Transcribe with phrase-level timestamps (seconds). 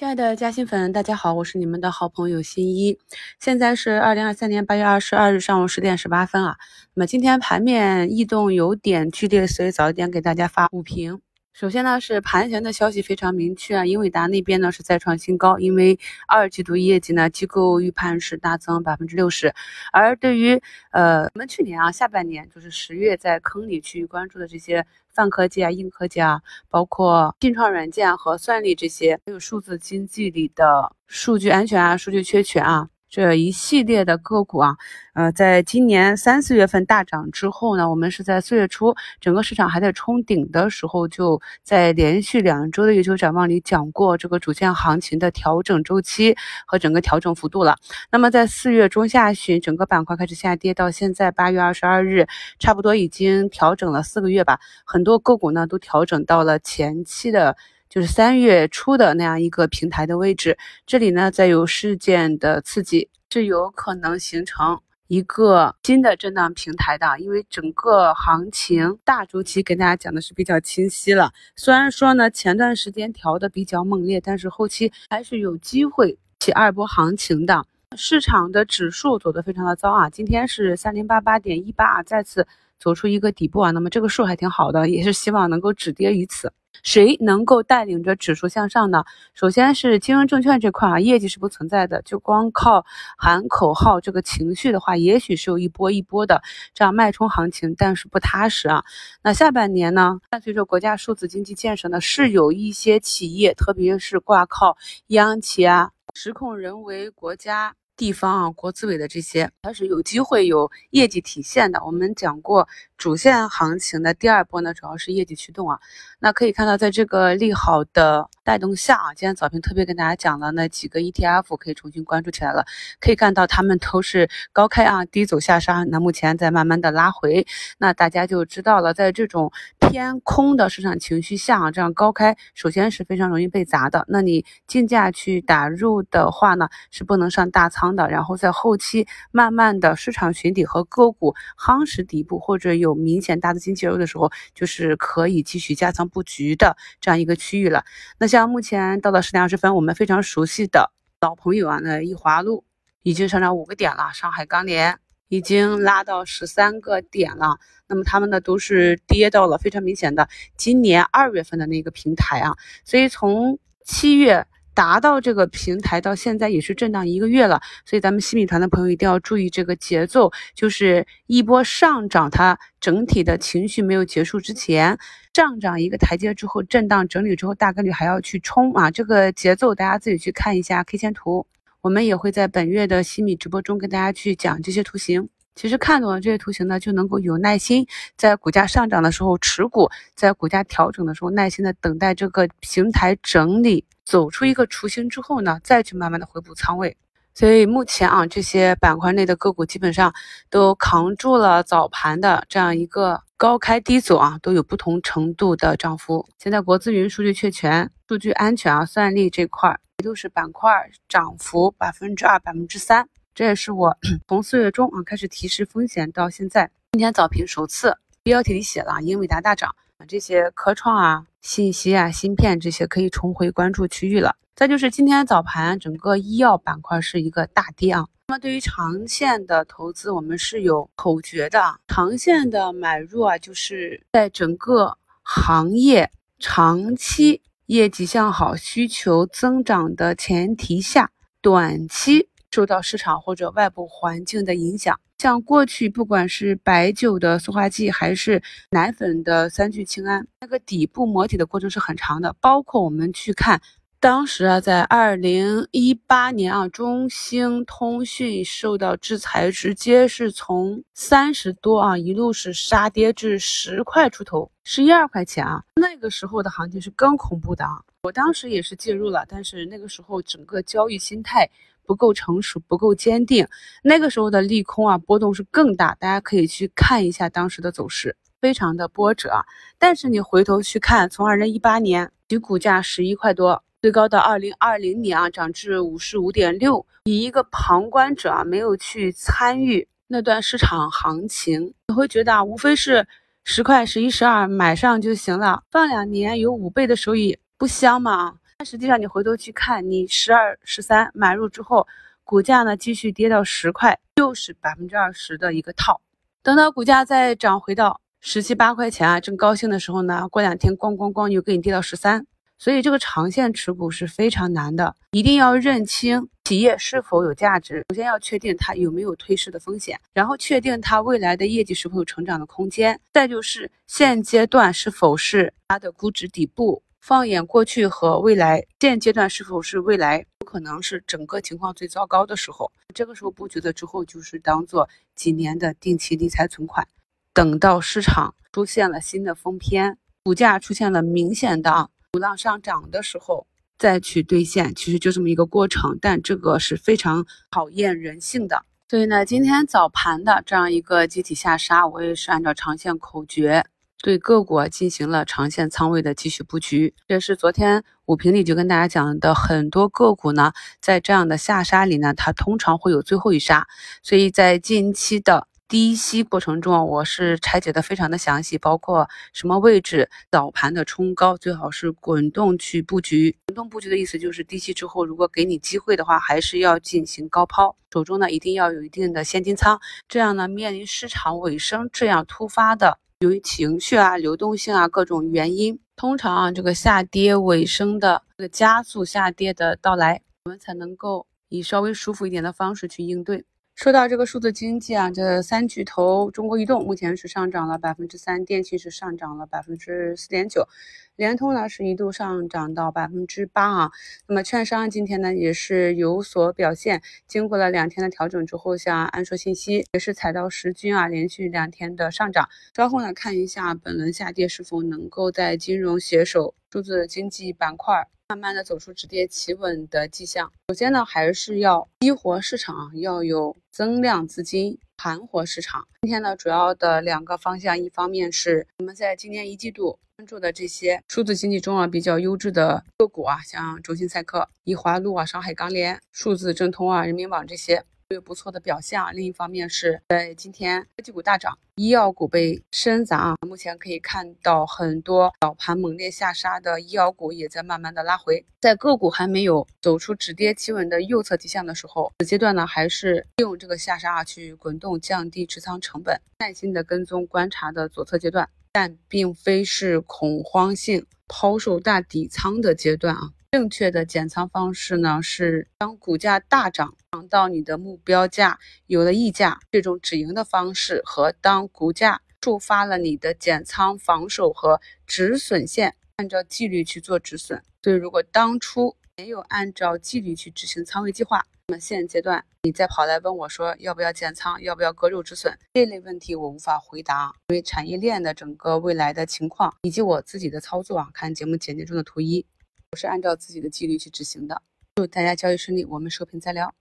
[0.00, 2.98] 亲爱的嘉兴粉，大家好，我是你们的好朋友新一。
[3.38, 6.56] 现在是二零二三年八月二十二日上午十点十八分啊。
[6.94, 11.20] 那么今天盘面异动有点剧烈，所以早一点给大家发五评。
[11.52, 19.52] 首先呢，是盘前的消息非常明确啊，英伟达那边呢是再创新高，因为二季度业绩呢，机构预判是大增百分之六十。
[19.92, 20.62] 而对于
[20.92, 26.40] 呃，我们去年啊下半年就是十月在坑里去关注的这些泛科技啊、硬科技啊，
[26.70, 32.88] 包括信创软件和算力这些，还有数字经济里的数据安全啊、数据确权啊。
[33.10, 34.76] 这一系列的个股啊，
[35.14, 47.76] 呃，在今年三四月份大涨之后呢，我们是在四月初整个市场还在冲顶的时候，就在连续两周的月球展望里讲过这个主线行情的调整周期和整个调整幅度了。
[48.12, 52.28] 那么在四月中下旬，整个板块开始下跌，到现在八月二十二日，
[52.60, 57.56] 差不多已经调整了四个月吧，很多个股呢都调整到了前期的。
[57.90, 67.18] 就是三月初的那样一个平台的位置，这里呢再有事件的刺激，是有可能形成一个新的震荡平台的。
[67.18, 77.66] 因为整个行情大周期跟大家讲的是比较清晰了，虽然说呢前段时间调的比较猛烈，但是后期还是有机会起二波行情的。
[77.96, 82.46] 市场的指数走得非常的糟啊，今天是三零八八点一八啊，再次
[82.80, 86.52] 走出一个底部啊，那么这个数还挺好的，也是希望能够止跌于此。
[86.82, 89.04] 谁能够带领着指数向上呢？
[89.34, 92.86] 首先是金融证券这块啊，业绩是不存在的，就光靠
[93.18, 96.40] 喊口号这个情绪的话，也许是有一波一波的
[96.72, 98.82] 这样脉冲行情，但是不踏实啊。
[99.22, 107.74] 那下半年呢，伴随着国家数字经济建设呢，是有一些企业，特别是挂靠央企啊，实控人为国家。
[108.00, 111.84] 地方啊，国资委的这些，它是有机会有业绩体现的。
[111.84, 115.78] 我们讲过，主线行情的第二波呢，主要是业绩驱动啊。
[116.18, 122.64] 那可以看到，在这个利好的带动下啊，今天早评特别跟大家讲了那几个 ETF，可以重新关注起来了。
[123.00, 129.52] 可以看到，他们都是高开啊，低走下杀，那目前在慢慢的拉回，那大家就知道了，在这种。
[129.90, 134.04] 偏空的市场情绪下啊，这样高开首先是非常容易被砸的。
[134.06, 138.08] 那你竞价去打入的话呢，是不能上大仓的。
[138.08, 147.84] 然后在后期慢慢的市场寻底和个股夯实底部或者有明显大资金介入的时候，就是可以继续加仓布局的这样一个区域了。
[148.18, 152.62] 那像目前到了十点二十分，我们非常熟悉的老朋友啊，那易华路
[153.02, 155.00] 已经上涨五个点了，上海钢联。
[155.30, 174.98] 已经拉到十三个点了，那么他们呢都是跌到了非常明显的今年二月份的那个平台啊，所以从七月达到这个平台到现在也是震荡一个月了，所以咱们新米团的朋友一定要注意这个节奏，就是一波上涨，它整体的情绪没有结束之前，
[175.32, 181.46] 上涨一个台阶之后震荡整理之后，大概率还要去冲啊，这个节奏大家自己去看一下 K 线图。
[181.82, 185.28] 我们也会在本月的西米直播中跟大家去讲这些图形。
[185.56, 187.86] 其实看懂了这些图形呢，就能够有耐心
[188.16, 196.96] 在股价上涨的时候持股，在股价调整的时候耐心的等待这个平台整理，走出一个雏形之后呢，再去慢慢的回补仓位。
[197.34, 200.12] 所以目前啊，这些板块内的个股基本上
[200.50, 206.26] 都扛住了早盘的这样一个高开低走啊，都有不同程度的涨幅。
[206.38, 209.78] 现在国资云、数据确权、数据安全啊、算力这块。
[210.00, 210.70] 都是板块
[211.08, 213.96] 涨幅百分之二、百分之三，这也是我
[214.28, 219.74] 从四月中啊开始提示风险到现在，今天早评首次标题里写了英伟达大涨，
[220.06, 224.36] 这些科创啊、信息啊、芯片这些可以重回关注区域了。
[224.54, 228.06] 再就是今天早盘整个医药板块是一个大跌啊。
[228.28, 237.40] 那么对于长线的投资，我们是有口诀的，长线的买入啊，就是在整个行业长期。
[237.70, 248.42] 业绩向好、需求增长的前提下，短期受到市场或者外部环境的影响，像过去不管是白酒的塑化剂，还是
[248.72, 252.34] 奶粉的三聚氰胺，那个底部磨底的过程是很长的。
[252.40, 253.62] 包括我们去看。
[254.02, 265.62] 当时啊，在二零一八年啊，中兴通讯受到制裁，直接是从三十多啊一路是杀跌至十块出头，十一二块钱啊。
[265.74, 267.82] 那个时候的行情是更恐怖的啊！
[268.04, 271.46] 我当时也是介入了，但是那个时候整个交易心态
[271.84, 273.46] 不够成熟，不够坚定。
[273.82, 275.94] 那个时候的利空啊，波动是更大。
[276.00, 279.44] 大家可以去看一下当时的走势，非常的波折啊。
[279.78, 283.62] 但是你回头去看，从二零一八年其股价十一块多。
[283.82, 286.84] 最高到二零二零年啊，涨至五十五点六。
[287.04, 293.08] 以一个旁观者啊，没有去参与那段市场行情，你会觉得啊，无非是
[293.42, 298.34] 十块、十一、十二买上就行了，放两年有五倍的收益，不香吗？
[298.58, 301.88] 但实际上你回头去看，你十二、十三买入之后，
[302.22, 306.02] 股价呢继续跌到十块，又是百分之二十的一个套。
[306.42, 312.26] 等到股价再涨回到十七八块钱啊，正高兴的时候呢，过两天咣咣咣又给你跌到十三。
[312.62, 317.82] 所以这个长线持股是非常难的，一定要认清企业是否有价值。
[317.88, 326.82] 首先要确定它有没有退市的风险，然后确定它未来的业绩是否有成长的空间，再就是现阶段是否是它的估值底部。
[327.00, 332.70] 放眼过去和未来，现阶段是否是未来有可能是整个情况最糟糕的时候？
[332.94, 336.86] 这个时候布局了之后，就是当做几年的定期理财存款，
[337.32, 341.88] 等到市场出现了新的疯偏，股价出现了明显的。
[342.12, 343.46] 股浪上涨的时候
[343.78, 348.64] 再去兑现，其实就这么一个过程，但这个是非常考验人性的。
[348.88, 353.64] 所以呢，今天早盘的这样一个集体下杀，我也是按照长线口诀
[354.02, 356.92] 对个股进行了长线仓位的继续布局。
[357.06, 363.68] 这是昨天五评里就跟大家讲的，很多个股呢，在这样的下杀里呢，它通常会有最后一杀，
[364.02, 365.46] 所以在近期的。
[365.70, 373.36] 低吸过程中，我是拆解的非常的详细，包括什么位置早盘的冲高，最好是滚动去布局。
[373.46, 379.80] 滚动布局的意思就是低吸之后，如果给你机会的话，还是要进行高抛，手中呢一定要有一定的现金仓。
[380.08, 393.44] 这样呢，面临市场尾声这样突发的，由于情绪啊、流动性啊各种原因，通常啊这个下跌尾声的这个加速下跌的到来，我们才能够以稍微舒服一点的方式去应对。
[393.82, 400.68] 说到这个数字经济啊，这三巨头，中国移动目前是上涨了百分之三，电信是上涨了百分之四点九，
[401.16, 403.90] 联通呢是一度上涨到百分之八啊。
[404.28, 412.50] 那么券商今天呢也是有所表现，经过了两天的调整之后，像安硕信息也是踩到十均啊，连续两天的上涨。
[412.76, 418.06] 稍后呢看一下本轮下跌是否能够在金融携手数字经济板块。
[418.30, 420.52] 慢慢的走出止跌企稳的迹象。
[420.68, 425.88] 首先呢，还是要激活市场，要有增量资金盘活市场。
[426.02, 437.82] 今天呢，主要的两个方向，一方面是我们在今年一季度关注的这些数字经济中啊比较优质的个股啊，像中信赛克、宜华路啊、上海钢联、数字正通啊、人民网这些。
[438.14, 439.12] 有不错的表现啊。
[439.12, 443.36] 另一方面是在今天科技股大涨，医药股被深砸啊。
[443.46, 448.44] 目前可以看到很多早盘猛烈下杀的医药股也在慢慢的拉回。
[448.60, 463.30] 在个股还没有走出止跌企稳的右侧底线的时候，此阶段呢还是利用这个下杀啊去滚动降低持仓成本，耐心的跟踪观察的左侧阶段，但并非是恐慌性抛售大底仓的阶段啊。
[463.52, 477.60] 正确的减仓方式呢，是当股价大涨涨到你的目标价有了溢价，这种止盈的方式，和当股价触发了你的减仓防守和止损线，按照纪律去做止损。
[477.82, 492.46] 所以，如果当初没有按照纪律去执行仓位计划，那么现阶段你再跑来问我说要不要减仓，要不要割肉止损，这类问题我无法回答，因为产业链的整个未来的情况以及我自己的操作啊，看节目简介中的图一。
[492.92, 494.62] 我是按照自己的纪律去执行的，
[494.96, 496.74] 祝大家交易顺利，我们收评再聊。